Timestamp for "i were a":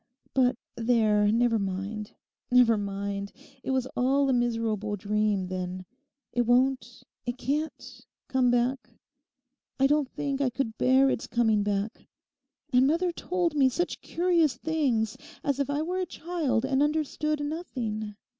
15.69-16.07